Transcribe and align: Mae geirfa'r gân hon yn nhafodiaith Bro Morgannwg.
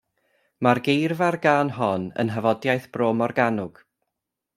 Mae 0.67 0.79
geirfa'r 0.85 1.37
gân 1.43 1.69
hon 1.75 2.07
yn 2.23 2.31
nhafodiaith 2.31 2.89
Bro 2.97 3.11
Morgannwg. 3.21 3.83